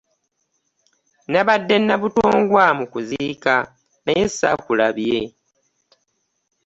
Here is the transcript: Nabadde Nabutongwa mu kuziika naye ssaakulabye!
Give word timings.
Nabadde 1.31 1.75
Nabutongwa 1.79 2.63
mu 2.77 2.85
kuziika 2.93 3.53
naye 4.03 4.25
ssaakulabye! 4.31 5.19